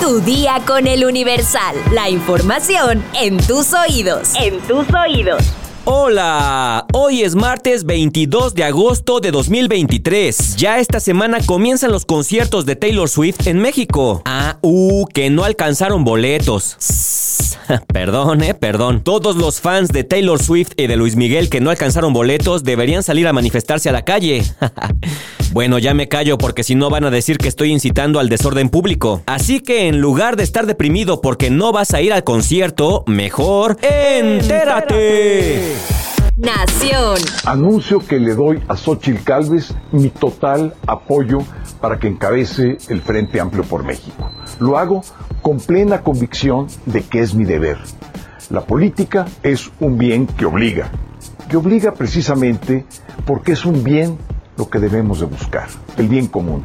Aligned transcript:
Tu 0.00 0.20
día 0.20 0.60
con 0.66 0.86
el 0.86 1.04
Universal. 1.04 1.76
La 1.92 2.10
información 2.10 3.02
en 3.14 3.38
tus 3.38 3.72
oídos. 3.72 4.32
En 4.34 4.60
tus 4.60 4.86
oídos. 4.92 5.42
Hola, 5.86 6.86
hoy 6.92 7.22
es 7.22 7.34
martes 7.34 7.84
22 7.84 8.54
de 8.54 8.64
agosto 8.64 9.20
de 9.20 9.30
2023. 9.30 10.56
Ya 10.56 10.78
esta 10.78 11.00
semana 11.00 11.38
comienzan 11.44 11.90
los 11.90 12.04
conciertos 12.04 12.66
de 12.66 12.76
Taylor 12.76 13.08
Swift 13.08 13.46
en 13.46 13.58
México. 13.60 14.22
Ah, 14.24 14.58
uh, 14.62 15.06
que 15.06 15.30
no 15.30 15.44
alcanzaron 15.44 16.04
boletos. 16.04 16.76
Perdón, 17.92 18.42
eh, 18.42 18.54
perdón. 18.54 19.02
Todos 19.02 19.36
los 19.36 19.60
fans 19.60 19.88
de 19.88 20.04
Taylor 20.04 20.42
Swift 20.42 20.72
y 20.76 20.86
de 20.86 20.96
Luis 20.96 21.16
Miguel 21.16 21.48
que 21.48 21.60
no 21.60 21.70
alcanzaron 21.70 22.12
boletos 22.12 22.62
deberían 22.62 23.02
salir 23.02 23.26
a 23.26 23.32
manifestarse 23.32 23.88
a 23.88 23.92
la 23.92 24.04
calle. 24.04 24.42
Bueno, 25.54 25.78
ya 25.78 25.94
me 25.94 26.08
callo 26.08 26.36
porque 26.36 26.64
si 26.64 26.74
no 26.74 26.90
van 26.90 27.04
a 27.04 27.10
decir 27.10 27.38
que 27.38 27.46
estoy 27.46 27.70
incitando 27.70 28.18
al 28.18 28.28
desorden 28.28 28.68
público. 28.68 29.22
Así 29.26 29.60
que 29.60 29.86
en 29.86 30.00
lugar 30.00 30.34
de 30.34 30.42
estar 30.42 30.66
deprimido 30.66 31.20
porque 31.20 31.48
no 31.48 31.70
vas 31.70 31.94
a 31.94 32.00
ir 32.00 32.12
al 32.12 32.24
concierto, 32.24 33.04
mejor 33.06 33.78
entérate. 33.80 35.76
Nación. 36.36 37.20
Anuncio 37.44 38.00
que 38.00 38.18
le 38.18 38.34
doy 38.34 38.64
a 38.66 38.76
Xochitl 38.76 39.22
Calves 39.22 39.72
mi 39.92 40.10
total 40.10 40.74
apoyo 40.88 41.38
para 41.80 42.00
que 42.00 42.08
encabece 42.08 42.76
el 42.88 43.00
Frente 43.00 43.38
Amplio 43.38 43.62
por 43.62 43.84
México. 43.84 44.28
Lo 44.58 44.76
hago 44.76 45.02
con 45.40 45.58
plena 45.60 46.00
convicción 46.00 46.66
de 46.84 47.02
que 47.02 47.20
es 47.20 47.32
mi 47.32 47.44
deber. 47.44 47.78
La 48.50 48.62
política 48.62 49.26
es 49.44 49.70
un 49.78 49.98
bien 49.98 50.26
que 50.26 50.46
obliga, 50.46 50.90
que 51.48 51.56
obliga 51.56 51.94
precisamente 51.94 52.84
porque 53.24 53.52
es 53.52 53.64
un 53.64 53.84
bien 53.84 54.18
lo 54.56 54.68
que 54.68 54.78
debemos 54.78 55.20
de 55.20 55.26
buscar, 55.26 55.68
el 55.96 56.08
bien 56.08 56.26
común. 56.26 56.62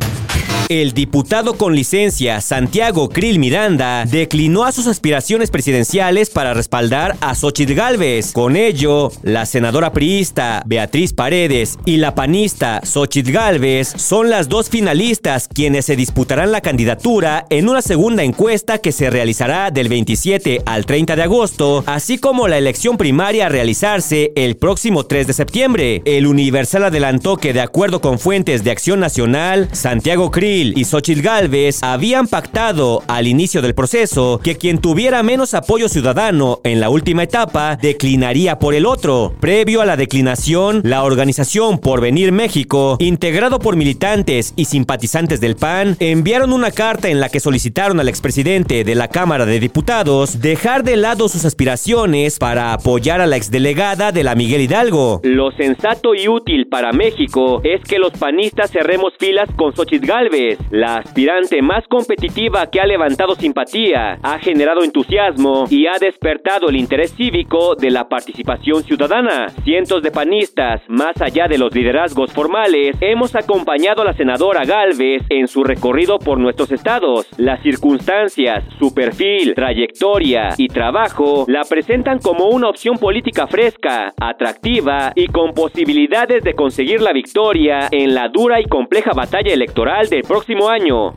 El 0.69 0.93
diputado 0.93 1.55
con 1.55 1.75
licencia 1.75 2.41
Santiago 2.41 3.09
Krill 3.09 3.39
Miranda 3.39 4.05
declinó 4.05 4.65
a 4.65 4.71
sus 4.71 4.85
aspiraciones 4.85 5.49
presidenciales 5.49 6.29
para 6.29 6.53
respaldar 6.53 7.17
a 7.21 7.33
Xochitl 7.33 7.73
Galvez. 7.73 8.33
Con 8.33 8.55
ello, 8.55 9.11
la 9.23 9.47
senadora 9.47 9.93
priista 9.93 10.61
Beatriz 10.67 11.11
Paredes 11.13 11.79
y 11.85 11.97
la 11.97 12.13
panista 12.13 12.81
Xochitl 12.83 13.31
Galvez 13.31 13.91
son 13.97 14.29
las 14.29 14.47
dos 14.47 14.69
finalistas 14.69 15.47
quienes 15.47 15.85
se 15.85 15.95
disputarán 15.95 16.51
la 16.51 16.61
candidatura 16.61 17.47
en 17.49 17.67
una 17.67 17.81
segunda 17.81 18.21
encuesta 18.21 18.77
que 18.77 18.91
se 18.91 19.09
realizará 19.09 19.71
del 19.71 19.89
27 19.89 20.61
al 20.67 20.85
30 20.85 21.15
de 21.15 21.23
agosto, 21.23 21.83
así 21.87 22.19
como 22.19 22.47
la 22.47 22.59
elección 22.59 22.95
primaria 22.95 23.47
a 23.47 23.49
realizarse 23.49 24.33
el 24.35 24.55
próximo 24.55 25.07
3 25.07 25.25
de 25.25 25.33
septiembre. 25.33 26.03
El 26.05 26.27
Universal 26.27 26.83
adelantó 26.83 27.37
que 27.37 27.53
de 27.53 27.61
acuerdo 27.61 28.01
con 28.01 28.19
fuentes 28.19 28.63
de 28.63 28.69
Acción 28.69 28.99
Nacional, 28.99 29.67
Santiago 29.71 30.29
Krill 30.29 30.58
y 30.59 30.83
Xochitl 30.83 31.21
Galvez 31.21 31.81
habían 31.83 32.27
pactado 32.27 33.01
al 33.07 33.27
inicio 33.27 33.61
del 33.61 33.73
proceso 33.73 34.41
que 34.43 34.57
quien 34.57 34.79
tuviera 34.79 35.23
menos 35.23 35.53
apoyo 35.53 35.87
ciudadano 35.87 36.59
en 36.65 36.81
la 36.81 36.89
última 36.89 37.23
etapa 37.23 37.77
declinaría 37.81 38.59
por 38.59 38.73
el 38.73 38.85
otro. 38.85 39.33
Previo 39.39 39.81
a 39.81 39.85
la 39.85 39.95
declinación, 39.95 40.81
la 40.83 41.03
organización 41.03 41.79
Porvenir 41.79 42.33
México, 42.33 42.97
integrado 42.99 43.59
por 43.59 43.77
militantes 43.77 44.53
y 44.57 44.65
simpatizantes 44.65 45.39
del 45.39 45.55
PAN, 45.55 45.95
enviaron 46.01 46.51
una 46.51 46.71
carta 46.71 47.07
en 47.07 47.21
la 47.21 47.29
que 47.29 47.39
solicitaron 47.39 48.01
al 48.01 48.09
expresidente 48.09 48.83
de 48.83 48.95
la 48.95 49.07
Cámara 49.07 49.45
de 49.45 49.61
Diputados 49.61 50.41
dejar 50.41 50.83
de 50.83 50.97
lado 50.97 51.29
sus 51.29 51.45
aspiraciones 51.45 52.37
para 52.37 52.73
apoyar 52.73 53.21
a 53.21 53.27
la 53.27 53.37
exdelegada 53.37 54.11
de 54.11 54.23
la 54.25 54.35
Miguel 54.35 54.61
Hidalgo. 54.61 55.21
Lo 55.23 55.51
sensato 55.51 56.13
y 56.15 56.27
útil 56.27 56.67
para 56.67 56.91
México 56.91 57.61
es 57.63 57.81
que 57.87 57.97
los 57.97 58.11
panistas 58.11 58.71
cerremos 58.71 59.13
filas 59.17 59.47
con 59.55 59.73
Xochitl 59.73 60.05
Galvez 60.05 60.48
la 60.71 60.97
aspirante 60.97 61.61
más 61.61 61.87
competitiva 61.87 62.67
que 62.67 62.79
ha 62.79 62.85
levantado 62.85 63.35
simpatía, 63.35 64.17
ha 64.21 64.39
generado 64.39 64.83
entusiasmo 64.83 65.65
y 65.69 65.87
ha 65.87 65.97
despertado 65.99 66.69
el 66.69 66.75
interés 66.75 67.13
cívico 67.15 67.75
de 67.75 67.91
la 67.91 68.07
participación 68.07 68.83
ciudadana. 68.83 69.47
Cientos 69.63 70.01
de 70.01 70.11
panistas, 70.11 70.81
más 70.87 71.21
allá 71.21 71.47
de 71.47 71.57
los 71.57 71.73
liderazgos 71.73 72.31
formales, 72.33 72.95
hemos 73.01 73.35
acompañado 73.35 74.01
a 74.01 74.05
la 74.05 74.13
senadora 74.13 74.65
Galvez 74.65 75.23
en 75.29 75.47
su 75.47 75.63
recorrido 75.63 76.19
por 76.19 76.39
nuestros 76.39 76.71
estados. 76.71 77.27
Las 77.37 77.61
circunstancias, 77.61 78.63
su 78.79 78.93
perfil, 78.93 79.53
trayectoria 79.53 80.49
y 80.57 80.67
trabajo 80.67 81.45
la 81.47 81.61
presentan 81.63 82.19
como 82.19 82.49
una 82.49 82.69
opción 82.69 82.97
política 82.97 83.47
fresca, 83.47 84.13
atractiva 84.19 85.11
y 85.15 85.27
con 85.27 85.53
posibilidades 85.53 86.43
de 86.43 86.53
conseguir 86.53 87.01
la 87.01 87.13
victoria 87.13 87.87
en 87.91 88.13
la 88.13 88.29
dura 88.29 88.59
y 88.59 88.65
compleja 88.65 89.11
batalla 89.13 89.53
electoral 89.53 90.09
del 90.09 90.23
próximo 90.23 90.38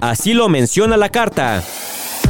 Así 0.01 0.35
lo 0.35 0.49
menciona 0.49 0.97
la 0.97 1.09
carta. 1.09 1.63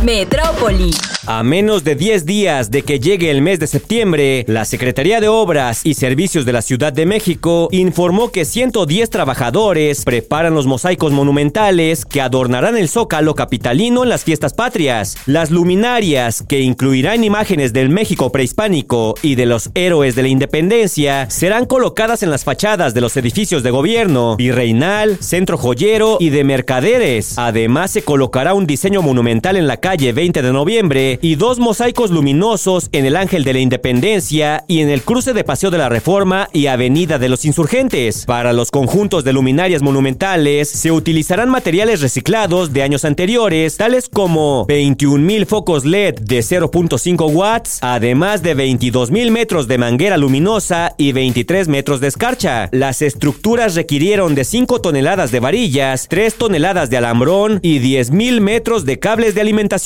Metrópoli. 0.04 0.90
A 1.24 1.44
menos 1.44 1.84
de 1.84 1.94
10 1.94 2.26
días 2.26 2.72
de 2.72 2.82
que 2.82 2.98
llegue 2.98 3.30
el 3.30 3.42
mes 3.42 3.60
de 3.60 3.68
septiembre, 3.68 4.44
la 4.48 4.64
Secretaría 4.64 5.20
de 5.20 5.28
Obras 5.28 5.82
y 5.84 5.94
Servicios 5.94 6.44
de 6.44 6.52
la 6.52 6.62
Ciudad 6.62 6.92
de 6.92 7.06
México 7.06 7.68
informó 7.70 8.32
que 8.32 8.44
110 8.44 9.08
trabajadores 9.08 10.04
preparan 10.04 10.54
los 10.54 10.66
mosaicos 10.66 11.12
monumentales 11.12 12.04
que 12.04 12.20
adornarán 12.20 12.76
el 12.76 12.88
zócalo 12.88 13.36
capitalino 13.36 14.02
en 14.02 14.08
las 14.08 14.24
fiestas 14.24 14.52
patrias. 14.52 15.16
Las 15.26 15.52
luminarias, 15.52 16.42
que 16.48 16.58
incluirán 16.58 17.22
imágenes 17.22 17.72
del 17.72 17.88
México 17.88 18.32
prehispánico 18.32 19.14
y 19.22 19.36
de 19.36 19.46
los 19.46 19.70
héroes 19.74 20.16
de 20.16 20.22
la 20.22 20.28
independencia, 20.28 21.30
serán 21.30 21.66
colocadas 21.66 22.24
en 22.24 22.30
las 22.30 22.42
fachadas 22.42 22.94
de 22.94 23.00
los 23.00 23.16
edificios 23.16 23.62
de 23.62 23.70
gobierno, 23.70 24.36
virreinal, 24.36 25.18
centro 25.20 25.56
joyero 25.56 26.16
y 26.18 26.30
de 26.30 26.42
mercaderes. 26.42 27.38
Además, 27.38 27.92
se 27.92 28.02
colocará 28.02 28.54
un 28.54 28.66
diseño 28.66 29.02
monumental 29.02 29.56
en 29.56 29.68
la 29.68 29.76
calle 29.76 29.91
20 29.96 30.40
de 30.40 30.52
noviembre 30.54 31.18
y 31.20 31.34
dos 31.34 31.58
mosaicos 31.58 32.10
luminosos 32.10 32.88
en 32.92 33.04
el 33.04 33.14
Ángel 33.14 33.44
de 33.44 33.52
la 33.52 33.58
Independencia 33.58 34.64
y 34.66 34.80
en 34.80 34.88
el 34.88 35.02
cruce 35.02 35.34
de 35.34 35.44
Paseo 35.44 35.70
de 35.70 35.76
la 35.76 35.90
Reforma 35.90 36.48
y 36.50 36.66
Avenida 36.66 37.18
de 37.18 37.28
los 37.28 37.44
Insurgentes. 37.44 38.24
Para 38.24 38.54
los 38.54 38.70
conjuntos 38.70 39.22
de 39.22 39.34
luminarias 39.34 39.82
monumentales 39.82 40.70
se 40.70 40.90
utilizarán 40.90 41.50
materiales 41.50 42.00
reciclados 42.00 42.72
de 42.72 42.82
años 42.82 43.04
anteriores, 43.04 43.76
tales 43.76 44.08
como 44.08 44.66
21.000 44.66 45.44
focos 45.44 45.84
LED 45.84 46.14
de 46.20 46.38
0.5 46.38 47.30
watts, 47.30 47.78
además 47.82 48.42
de 48.42 48.56
22.000 48.56 49.30
metros 49.30 49.68
de 49.68 49.76
manguera 49.76 50.16
luminosa 50.16 50.94
y 50.96 51.12
23 51.12 51.68
metros 51.68 52.00
de 52.00 52.08
escarcha. 52.08 52.70
Las 52.72 53.02
estructuras 53.02 53.74
requirieron 53.74 54.34
de 54.34 54.44
5 54.44 54.80
toneladas 54.80 55.30
de 55.32 55.40
varillas, 55.40 56.06
3 56.08 56.34
toneladas 56.36 56.88
de 56.88 56.96
alambrón 56.96 57.60
y 57.60 57.78
10.000 57.80 58.40
metros 58.40 58.86
de 58.86 58.98
cables 58.98 59.34
de 59.34 59.42
alimentación. 59.42 59.81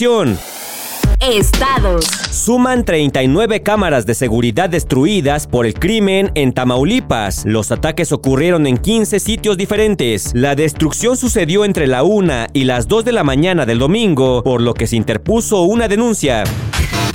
Estados. 1.21 2.05
Suman 2.31 2.85
39 2.85 3.63
cámaras 3.63 4.05
de 4.05 4.15
seguridad 4.15 4.69
destruidas 4.69 5.47
por 5.47 5.65
el 5.65 5.73
crimen 5.73 6.31
en 6.35 6.53
Tamaulipas. 6.53 7.47
Los 7.47 7.73
ataques 7.73 8.13
ocurrieron 8.13 8.67
en 8.67 8.77
15 8.77 9.19
sitios 9.21 9.57
diferentes. 9.57 10.33
La 10.35 10.55
destrucción 10.55 11.17
sucedió 11.17 11.65
entre 11.65 11.87
la 11.87 12.03
1 12.03 12.49
y 12.53 12.65
las 12.65 12.89
2 12.89 13.07
de 13.07 13.13
la 13.13 13.25
mañana 13.25 13.65
del 13.65 13.79
domingo, 13.79 14.43
por 14.43 14.61
lo 14.61 14.75
que 14.75 14.87
se 14.87 14.97
interpuso 14.97 15.63
una 15.63 15.89
denuncia. 15.89 16.45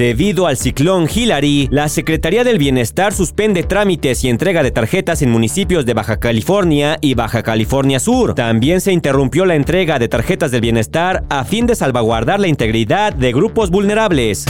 Debido 0.01 0.47
al 0.47 0.57
ciclón 0.57 1.07
Hillary, 1.07 1.67
la 1.69 1.87
Secretaría 1.87 2.43
del 2.43 2.57
Bienestar 2.57 3.13
suspende 3.13 3.61
trámites 3.61 4.23
y 4.23 4.29
entrega 4.29 4.63
de 4.63 4.71
tarjetas 4.71 5.21
en 5.21 5.29
municipios 5.29 5.85
de 5.85 5.93
Baja 5.93 6.19
California 6.19 6.97
y 7.01 7.13
Baja 7.13 7.43
California 7.43 7.99
Sur. 7.99 8.33
También 8.33 8.81
se 8.81 8.93
interrumpió 8.93 9.45
la 9.45 9.53
entrega 9.53 9.99
de 9.99 10.07
tarjetas 10.07 10.49
del 10.49 10.61
bienestar 10.61 11.23
a 11.29 11.45
fin 11.45 11.67
de 11.67 11.75
salvaguardar 11.75 12.39
la 12.39 12.47
integridad 12.47 13.13
de 13.13 13.31
grupos 13.31 13.69
vulnerables. 13.69 14.45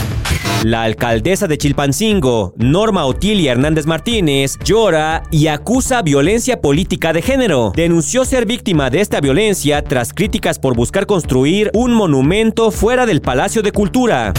La 0.63 0.83
alcaldesa 0.83 1.47
de 1.47 1.57
Chilpancingo, 1.57 2.53
Norma 2.55 3.03
Otilia 3.03 3.51
Hernández 3.51 3.85
Martínez, 3.85 4.57
llora 4.63 5.23
y 5.31 5.47
acusa 5.47 6.01
violencia 6.01 6.61
política 6.61 7.11
de 7.11 7.21
género. 7.21 7.73
Denunció 7.75 8.23
ser 8.23 8.45
víctima 8.45 8.89
de 8.89 9.01
esta 9.01 9.19
violencia 9.19 9.83
tras 9.83 10.13
críticas 10.13 10.59
por 10.59 10.77
buscar 10.77 11.07
construir 11.07 11.71
un 11.73 11.93
monumento 11.93 12.71
fuera 12.71 13.05
del 13.05 13.19
Palacio 13.19 13.61
de 13.61 13.73
Cultura. 13.73 14.33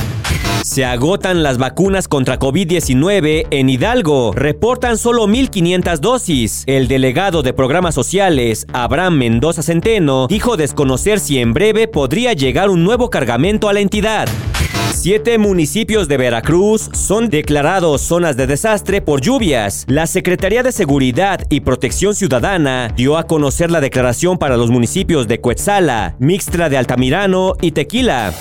Se 0.63 0.85
agotan 0.85 1.43
las 1.43 1.59
vacunas 1.59 2.07
contra 2.07 2.39
COVID-19 2.39 3.49
en 3.51 3.69
Hidalgo. 3.69 4.33
Reportan 4.33 4.97
solo 4.97 5.27
1.500 5.27 5.99
dosis. 5.99 6.63
El 6.67 6.87
delegado 6.87 7.43
de 7.43 7.53
programas 7.53 7.97
sociales, 7.97 8.67
Abraham 8.73 9.19
Mendoza 9.19 9.63
Centeno, 9.63 10.29
dijo 10.29 10.57
desconocer 10.57 11.19
si 11.19 11.39
en 11.39 11.53
breve 11.53 11.89
podría 11.89 12.33
llegar 12.33 12.71
un 12.71 12.85
nuevo 12.85 13.11
cargamento 13.11 13.69
a 13.69 13.73
la 13.73 13.81
entidad. 13.81 14.29
Siete 14.95 15.37
municipios 15.37 16.07
de 16.07 16.17
Veracruz 16.17 16.91
son 16.93 17.29
declarados 17.29 18.01
zonas 18.03 18.37
de 18.37 18.47
desastre 18.47 19.03
por 19.03 19.21
lluvias. 19.21 19.85
La 19.89 20.07
Secretaría 20.07 20.63
de 20.63 20.71
Seguridad 20.71 21.45
y 21.51 21.61
Protección 21.61 22.15
Ciudadana 22.15 22.89
dio 22.95 23.19
a 23.19 23.25
conocer 23.25 23.73
la 23.73 23.81
declaración 23.81 24.39
para 24.39 24.57
los 24.57 24.71
municipios 24.71 25.27
de 25.27 25.41
Coetzala, 25.41 26.15
Mixtra 26.21 26.69
de 26.69 26.77
Altamirano 26.77 27.55
y 27.61 27.73
Tequila. 27.73 28.33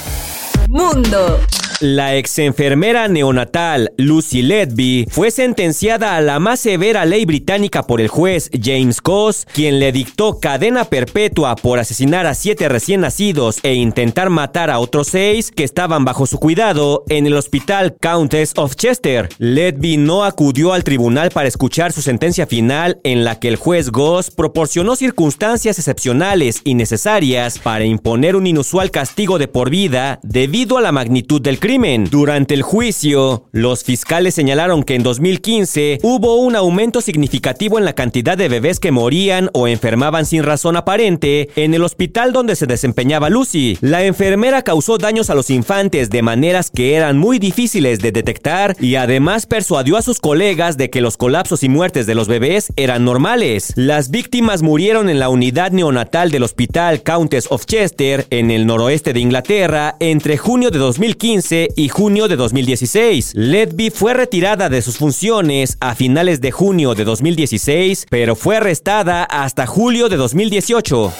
Mundo. 0.69 1.39
La 1.81 2.15
ex 2.15 2.37
enfermera 2.37 3.07
neonatal 3.07 3.91
Lucy 3.97 4.43
Ledby 4.43 5.07
fue 5.09 5.31
sentenciada 5.31 6.15
a 6.15 6.21
la 6.21 6.37
más 6.37 6.59
severa 6.59 7.05
ley 7.05 7.25
británica 7.25 7.87
por 7.87 8.01
el 8.01 8.07
juez 8.07 8.51
James 8.53 9.01
Coss, 9.01 9.47
quien 9.51 9.79
le 9.79 9.91
dictó 9.91 10.39
cadena 10.39 10.85
perpetua 10.85 11.55
por 11.55 11.79
asesinar 11.79 12.27
a 12.27 12.35
siete 12.35 12.69
recién 12.69 13.01
nacidos 13.01 13.57
e 13.63 13.73
intentar 13.73 14.29
matar 14.29 14.69
a 14.69 14.77
otros 14.77 15.07
seis 15.07 15.49
que 15.49 15.63
estaban 15.63 16.05
bajo 16.05 16.27
su 16.27 16.37
cuidado 16.37 17.03
en 17.09 17.25
el 17.25 17.33
hospital 17.33 17.95
Countess 17.99 18.53
of 18.57 18.75
Chester. 18.75 19.29
Ledby 19.39 19.97
no 19.97 20.23
acudió 20.23 20.73
al 20.73 20.83
tribunal 20.83 21.31
para 21.31 21.47
escuchar 21.47 21.93
su 21.93 22.03
sentencia 22.03 22.45
final 22.45 22.99
en 23.03 23.23
la 23.23 23.39
que 23.39 23.47
el 23.47 23.55
juez 23.55 23.89
Goss 23.89 24.29
proporcionó 24.29 24.95
circunstancias 24.95 25.79
excepcionales 25.79 26.61
y 26.63 26.75
necesarias 26.75 27.57
para 27.57 27.85
imponer 27.85 28.35
un 28.35 28.45
inusual 28.45 28.91
castigo 28.91 29.39
de 29.39 29.47
por 29.47 29.71
vida 29.71 30.19
debido 30.21 30.77
a 30.77 30.81
la 30.81 30.91
magnitud 30.91 31.41
del 31.41 31.57
crimen. 31.57 31.70
Durante 31.71 32.53
el 32.53 32.63
juicio, 32.63 33.45
los 33.53 33.85
fiscales 33.85 34.35
señalaron 34.35 34.83
que 34.83 34.95
en 34.95 35.03
2015 35.03 35.99
hubo 36.03 36.35
un 36.35 36.57
aumento 36.57 36.99
significativo 36.99 37.79
en 37.79 37.85
la 37.85 37.93
cantidad 37.93 38.37
de 38.37 38.49
bebés 38.49 38.81
que 38.81 38.91
morían 38.91 39.49
o 39.53 39.69
enfermaban 39.69 40.25
sin 40.25 40.43
razón 40.43 40.75
aparente 40.75 41.49
en 41.55 41.73
el 41.73 41.83
hospital 41.83 42.33
donde 42.33 42.57
se 42.57 42.65
desempeñaba 42.65 43.29
Lucy. 43.29 43.77
La 43.79 44.03
enfermera 44.03 44.63
causó 44.63 44.97
daños 44.97 45.29
a 45.29 45.33
los 45.33 45.49
infantes 45.49 46.09
de 46.09 46.21
maneras 46.21 46.71
que 46.71 46.95
eran 46.95 47.17
muy 47.17 47.39
difíciles 47.39 47.99
de 47.99 48.11
detectar 48.11 48.75
y 48.81 48.95
además 48.95 49.45
persuadió 49.45 49.95
a 49.95 50.01
sus 50.01 50.19
colegas 50.19 50.75
de 50.75 50.89
que 50.89 50.99
los 50.99 51.15
colapsos 51.15 51.63
y 51.63 51.69
muertes 51.69 52.05
de 52.05 52.15
los 52.15 52.27
bebés 52.27 52.73
eran 52.75 53.05
normales. 53.05 53.71
Las 53.77 54.11
víctimas 54.11 54.61
murieron 54.61 55.07
en 55.07 55.19
la 55.19 55.29
unidad 55.29 55.71
neonatal 55.71 56.31
del 56.31 56.43
hospital 56.43 57.01
Countess 57.01 57.47
of 57.49 57.65
Chester 57.65 58.27
en 58.29 58.51
el 58.51 58.65
noroeste 58.65 59.13
de 59.13 59.21
Inglaterra 59.21 59.95
entre 60.01 60.35
junio 60.35 60.69
de 60.69 60.79
2015 60.79 61.60
y 61.75 61.89
junio 61.89 62.27
de 62.27 62.35
2016. 62.35 63.33
Ledby 63.35 63.89
fue 63.89 64.13
retirada 64.13 64.69
de 64.69 64.81
sus 64.81 64.97
funciones 64.97 65.77
a 65.79 65.95
finales 65.95 66.41
de 66.41 66.51
junio 66.51 66.95
de 66.95 67.03
2016, 67.03 68.07
pero 68.09 68.35
fue 68.35 68.57
arrestada 68.57 69.23
hasta 69.23 69.67
julio 69.67 70.09
de 70.09 70.17
2018 70.17 71.13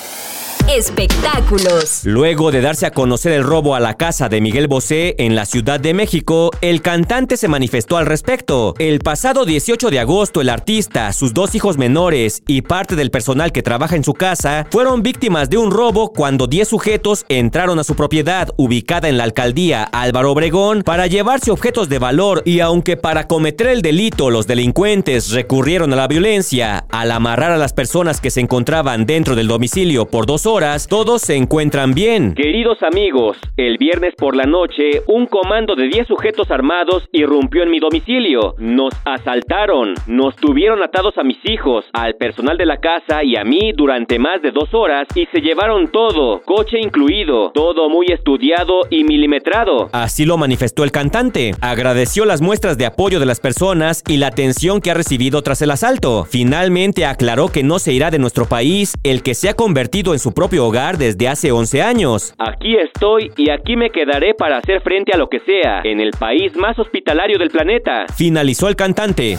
espectáculos. 0.76 2.02
Luego 2.06 2.52
de 2.52 2.62
darse 2.62 2.86
a 2.86 2.92
conocer 2.92 3.34
el 3.34 3.44
robo 3.44 3.76
a 3.76 3.80
la 3.80 3.96
casa 3.96 4.30
de 4.30 4.40
Miguel 4.40 4.68
Bosé 4.68 5.16
en 5.18 5.36
la 5.36 5.46
Ciudad 5.46 5.80
de 5.80 5.94
México, 5.94 6.52
el 6.62 6.82
cantante 6.82 7.36
se 7.36 7.48
manifestó 7.50 7.98
al 7.98 8.06
respecto. 8.06 8.74
El 8.80 9.00
pasado 9.00 9.46
18 9.46 9.90
de 9.90 10.00
agosto, 10.00 10.40
el 10.40 10.50
artista, 10.50 11.12
sus 11.14 11.34
dos 11.34 11.56
hijos 11.56 11.78
menores 11.78 12.42
y 12.48 12.62
parte 12.62 12.96
del 12.96 13.12
personal 13.12 13.52
que 13.52 13.64
trabaja 13.64 13.96
en 13.96 14.04
su 14.04 14.14
casa 14.14 14.66
fueron 14.72 15.04
víctimas 15.04 15.50
de 15.50 15.58
un 15.58 15.72
robo 15.72 16.14
cuando 16.14 16.48
10 16.48 16.68
sujetos 16.68 17.26
entraron 17.28 17.78
a 17.80 17.84
su 17.84 17.96
propiedad 17.96 18.50
ubicada 18.58 19.10
en 19.10 19.18
la 19.18 19.26
alcaldía 19.26 19.84
Álvaro 19.84 20.32
Obregón 20.32 20.84
para 20.84 21.08
llevarse 21.08 21.52
objetos 21.52 21.90
de 21.90 22.00
valor 22.00 22.44
y 22.46 22.62
aunque 22.62 22.96
para 22.96 23.28
cometer 23.28 23.68
el 23.68 23.82
delito 23.82 24.30
los 24.30 24.48
delincuentes 24.48 25.32
recurrieron 25.32 25.92
a 25.92 25.98
la 25.98 26.08
violencia 26.08 26.86
al 26.90 27.12
amarrar 27.12 27.52
a 27.52 27.58
las 27.58 27.74
personas 27.74 28.22
que 28.22 28.32
se 28.32 28.40
encontraban 28.40 29.06
dentro 29.06 29.36
del 29.36 29.48
domicilio 29.48 30.06
por 30.06 30.26
dos 30.26 30.46
horas, 30.46 30.61
todos 30.62 31.24
se 31.24 31.36
encuentran 31.36 31.96
bien. 31.96 32.36
Queridos 32.36 32.84
amigos, 32.84 33.36
el 33.58 33.80
viernes 33.80 34.13
por 34.16 34.36
la 34.36 34.44
noche, 34.44 35.02
un 35.08 35.25
comando 35.25 35.74
de 35.75 35.88
10 35.88 36.08
sujetos 36.08 36.52
armados 36.52 37.10
irrumpió 37.12 37.63
en 37.63 37.72
mi 37.72 37.80
domicilio. 37.80 38.54
Nos 38.60 38.94
asaltaron, 39.04 39.96
nos 40.06 40.36
tuvieron 40.36 40.84
atados 40.84 41.18
a 41.18 41.24
mis 41.24 41.40
hijos, 41.46 41.86
al 41.94 42.13
personal 42.13 42.60
de 42.60 42.68
la 42.68 42.78
casa 42.78 43.24
y 43.24 43.38
a 43.38 43.44
mí 43.44 43.72
durante 43.75 44.19
más 44.19 44.44
de 44.44 44.52
dos 44.52 44.72
horas 44.74 45.08
y 45.16 45.25
se 45.31 45.42
llevaron 45.42 45.88
todo, 45.88 46.42
coche 46.46 46.80
incluido, 46.80 47.50
todo 47.56 47.90
muy 47.90 48.06
estudiado 48.12 48.81
y 48.92 49.04
milimetrado. 49.04 49.90
Así 49.94 50.25
lo 50.25 50.38
manifestó 50.38 50.84
el 50.84 50.92
cantante. 50.92 51.56
Agradeció 51.62 52.24
las 52.25 52.42
muestras 52.42 52.78
de 52.78 52.86
apoyo 52.86 53.19
de 53.19 53.25
las 53.25 53.40
personas 53.40 54.04
y 54.08 54.18
la 54.18 54.28
atención 54.28 54.80
que 54.80 54.92
ha 54.92 54.94
recibido 54.94 55.42
tras 55.42 55.63
el 55.63 55.72
asalto. 55.72 56.25
Finalmente 56.30 57.08
aclaró 57.08 57.48
que 57.48 57.63
no 57.63 57.80
se 57.80 57.94
irá 57.94 58.12
de 58.12 58.19
nuestro 58.19 58.46
país 58.46 58.94
el 59.04 59.24
que 59.24 59.34
se 59.34 59.50
ha 59.50 59.56
convertido 59.56 60.13
en 60.13 60.19
su 60.19 60.34
propio 60.34 60.50
hogar 60.59 60.98
desde 60.98 61.27
hace 61.27 61.51
11 61.51 61.81
años. 61.81 62.33
Aquí 62.38 62.75
estoy 62.75 63.31
y 63.38 63.50
aquí 63.50 63.75
me 63.75 63.89
quedaré 63.89 64.33
para 64.33 64.57
hacer 64.57 64.81
frente 64.81 65.12
a 65.13 65.18
lo 65.18 65.27
que 65.30 65.39
sea, 65.39 65.81
en 65.83 66.00
el 66.00 66.12
país 66.12 66.56
más 66.56 66.77
hospitalario 66.80 67.38
del 67.38 67.50
planeta. 67.50 68.06
Finalizó 68.15 68.68
el 68.68 68.75
cantante. 68.75 69.38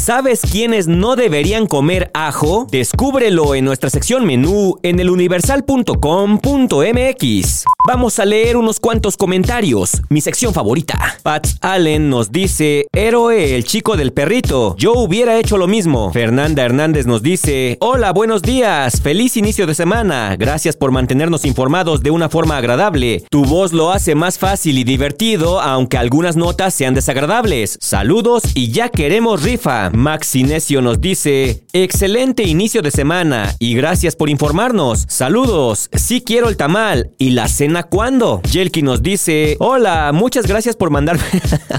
¿Sabes 0.00 0.40
quiénes 0.50 0.88
no 0.88 1.14
deberían 1.14 1.66
comer 1.66 2.10
ajo? 2.14 2.66
Descúbrelo 2.70 3.54
en 3.54 3.66
nuestra 3.66 3.90
sección 3.90 4.24
menú 4.24 4.78
en 4.82 4.98
eluniversal.com.mx. 4.98 7.64
Vamos 7.86 8.18
a 8.18 8.24
leer 8.24 8.56
unos 8.56 8.80
cuantos 8.80 9.18
comentarios. 9.18 10.00
Mi 10.08 10.22
sección 10.22 10.54
favorita. 10.54 11.18
Pat 11.22 11.46
Allen 11.60 12.08
nos 12.08 12.32
dice, 12.32 12.86
héroe, 12.92 13.54
el 13.54 13.64
chico 13.64 13.98
del 13.98 14.14
perrito. 14.14 14.74
Yo 14.78 14.94
hubiera 14.94 15.38
hecho 15.38 15.58
lo 15.58 15.66
mismo. 15.66 16.10
Fernanda 16.12 16.64
Hernández 16.64 17.04
nos 17.06 17.22
dice, 17.22 17.76
hola, 17.80 18.12
buenos 18.12 18.40
días. 18.40 19.02
Feliz 19.02 19.36
inicio 19.36 19.66
de 19.66 19.74
semana. 19.74 20.34
Gracias 20.36 20.76
por 20.76 20.92
mantenernos 20.92 21.44
informados 21.44 22.02
de 22.02 22.10
una 22.10 22.30
forma 22.30 22.56
agradable. 22.56 23.22
Tu 23.28 23.44
voz 23.44 23.74
lo 23.74 23.90
hace 23.90 24.14
más 24.14 24.38
fácil 24.38 24.78
y 24.78 24.84
divertido, 24.84 25.60
aunque 25.60 25.98
algunas 25.98 26.36
notas 26.36 26.72
sean 26.72 26.94
desagradables. 26.94 27.76
Saludos 27.82 28.44
y 28.54 28.70
ya 28.70 28.88
queremos 28.88 29.42
rifa. 29.42 29.89
Max 29.92 30.34
Inesio 30.36 30.82
nos 30.82 31.00
dice, 31.00 31.64
excelente 31.72 32.44
inicio 32.44 32.82
de 32.82 32.90
semana 32.90 33.54
y 33.58 33.74
gracias 33.74 34.16
por 34.16 34.30
informarnos. 34.30 35.04
Saludos, 35.08 35.88
sí 35.92 36.22
quiero 36.22 36.48
el 36.48 36.56
tamal. 36.56 37.10
¿Y 37.18 37.30
la 37.30 37.48
cena 37.48 37.82
cuándo? 37.82 38.40
Jelky 38.48 38.82
nos 38.82 39.02
dice, 39.02 39.56
hola, 39.58 40.10
muchas 40.12 40.46
gracias 40.46 40.76
por 40.76 40.90
mandarme... 40.90 41.24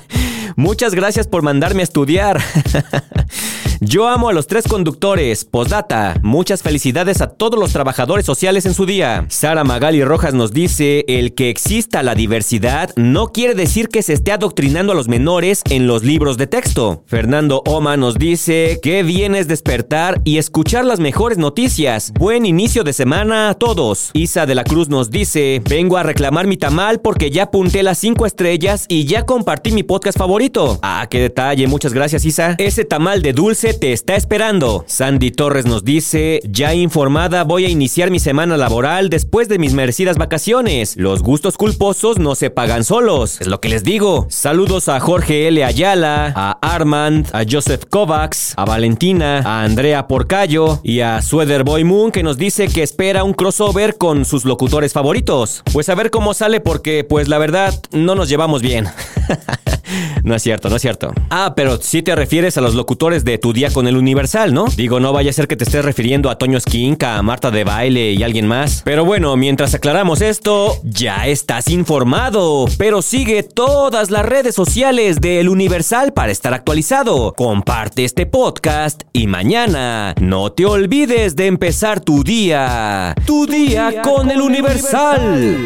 muchas 0.56 0.94
gracias 0.94 1.28
por 1.28 1.42
mandarme 1.42 1.82
a 1.82 1.84
estudiar. 1.84 2.42
Yo 3.84 4.08
amo 4.08 4.30
a 4.30 4.34
los 4.34 4.46
tres 4.46 4.68
conductores. 4.68 5.44
Postdata. 5.44 6.14
Muchas 6.22 6.62
felicidades 6.62 7.20
a 7.20 7.32
todos 7.32 7.60
los 7.60 7.74
trabajadores 7.74 8.28
sociales 8.28 8.68
en 8.68 8.76
su 8.76 8.86
día. 8.86 9.26
Sara 9.30 9.64
Magali 9.64 10.04
Rojas 10.04 10.36
nos 10.36 10.54
dice, 10.54 11.04
el 11.08 11.34
que 11.34 11.50
exista 11.50 12.04
la 12.04 12.14
diversidad 12.14 12.92
no 12.96 13.30
quiere 13.30 13.56
decir 13.56 13.88
que 13.88 14.04
se 14.04 14.14
esté 14.14 14.34
adoctrinando 14.34 14.92
a 14.92 14.96
los 14.96 15.08
menores 15.08 15.64
en 15.68 15.88
los 15.88 16.04
libros 16.04 16.38
de 16.38 16.46
texto. 16.46 17.04
Fernando 17.08 17.64
Oma 17.66 17.98
nos 17.98 18.20
dice, 18.20 18.80
que 18.84 19.02
vienes 19.02 19.48
despertar 19.48 20.22
y 20.26 20.38
escuchar 20.38 20.86
las 20.86 21.00
mejores 21.00 21.40
noticias. 21.40 22.14
Buen 22.14 22.46
inicio 22.46 22.84
de 22.84 22.94
semana 22.94 23.50
a 23.50 23.56
todos. 23.56 24.12
Isa 24.14 24.46
de 24.46 24.54
la 24.54 24.64
Cruz 24.64 24.90
nos 24.90 25.10
dice, 25.10 25.60
vengo 25.68 25.98
a 25.98 26.04
reclamar 26.04 26.46
mi 26.46 26.56
tamal 26.56 27.02
porque 27.02 27.32
ya 27.32 27.46
apunté 27.46 27.82
las 27.82 27.98
cinco 27.98 28.28
estrellas 28.28 28.86
y 28.90 29.06
ya 29.06 29.26
compartí 29.26 29.72
mi 29.72 29.82
podcast 29.82 30.20
favorito. 30.20 30.78
Ah, 30.84 31.08
qué 31.10 31.20
detalle. 31.20 31.66
Muchas 31.66 31.94
gracias, 31.94 32.26
Isa. 32.26 32.54
Ese 32.60 32.86
tamal 32.86 33.24
de 33.24 33.34
dulce 33.34 33.71
te 33.74 33.94
está 33.94 34.16
esperando. 34.16 34.84
Sandy 34.88 35.32
Torres 35.32 35.66
nos 35.66 35.84
dice, 35.84 36.42
ya 36.44 36.74
informada 36.74 37.44
voy 37.44 37.66
a 37.66 37.70
iniciar 37.70 38.12
mi 38.12 38.20
semana 38.20 38.58
laboral 38.58 39.10
después 39.10 39.48
de 39.50 39.60
mis 39.60 39.74
merecidas 39.74 40.18
vacaciones. 40.18 40.96
Los 40.98 41.22
gustos 41.22 41.58
culposos 41.58 42.20
no 42.20 42.36
se 42.36 42.50
pagan 42.50 42.84
solos, 42.84 43.40
es 43.42 43.48
lo 43.48 43.60
que 43.60 43.70
les 43.70 43.84
digo. 43.84 44.28
Saludos 44.30 44.90
a 44.90 45.00
Jorge 45.00 45.48
L. 45.48 45.64
Ayala, 45.64 46.34
a 46.36 46.58
Armand, 46.62 47.28
a 47.34 47.44
Joseph 47.50 47.86
Kovacs, 47.90 48.54
a 48.58 48.66
Valentina, 48.66 49.40
a 49.46 49.64
Andrea 49.64 50.08
Porcayo 50.08 50.80
y 50.84 51.02
a 51.02 51.22
Sweater 51.22 51.64
Boy 51.64 51.84
Moon 51.84 52.12
que 52.12 52.24
nos 52.24 52.38
dice 52.38 52.68
que 52.68 52.84
espera 52.84 53.24
un 53.24 53.34
crossover 53.34 53.98
con 53.98 54.26
sus 54.26 54.46
locutores 54.46 54.94
favoritos. 54.94 55.64
Pues 55.72 55.90
a 55.90 55.96
ver 55.96 56.12
cómo 56.12 56.34
sale 56.34 56.60
porque 56.60 57.04
pues 57.04 57.28
la 57.28 57.38
verdad 57.38 57.74
no 57.92 58.16
nos 58.16 58.30
llevamos 58.30 58.62
bien. 58.62 58.88
no 60.24 60.36
es 60.36 60.44
cierto, 60.44 60.70
no 60.70 60.76
es 60.76 60.82
cierto. 60.82 61.12
Ah, 61.30 61.54
pero 61.56 61.78
si 61.82 62.02
te 62.04 62.16
refieres 62.16 62.58
a 62.58 62.62
los 62.62 62.76
locutores 62.76 63.24
de 63.24 63.38
tu 63.38 63.54
día 63.54 63.72
con 63.72 63.88
el 63.88 63.98
Universal, 63.98 64.54
¿no? 64.54 64.66
Digo, 64.76 65.00
no 65.00 65.14
vaya 65.14 65.30
a 65.30 65.34
ser 65.34 65.48
que 65.48 65.56
te 65.56 65.64
estés 65.64 65.84
refiriendo 65.84 66.30
a 66.30 66.38
Toño 66.38 66.58
Esquinca, 66.58 67.18
a 67.18 67.22
Marta 67.22 67.52
de 67.52 67.64
Baile 67.64 68.12
y 68.12 68.24
alguien 68.24 68.48
más. 68.48 68.82
Pero 68.84 69.06
bueno, 69.06 69.36
mientras 69.38 69.74
aclaramos 69.74 70.22
esto, 70.22 70.80
ya 70.84 71.28
estás 71.28 71.70
informado. 71.70 72.66
Pero 72.78 73.02
sigue 73.02 73.44
todas 73.44 74.12
las 74.12 74.26
redes 74.26 74.56
sociales 74.56 75.22
del 75.22 75.50
Universal 75.50 76.14
para 76.14 76.32
estar 76.32 76.54
actualizado. 76.54 77.34
Comparte 77.34 78.06
este 78.06 78.26
podcast 78.26 79.04
y 79.14 79.28
mañana 79.28 80.14
no 80.20 80.52
te 80.52 80.66
olvides 80.66 81.36
de 81.36 81.48
empezar 81.48 82.00
tu 82.00 82.24
día. 82.24 83.16
Tu, 83.26 83.46
día, 83.46 84.02
con, 84.02 84.32
el 84.32 84.42
Universal. 84.42 85.66